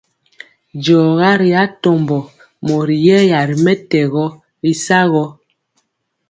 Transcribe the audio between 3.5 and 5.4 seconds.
mɛtɛgɔ y sagɔ.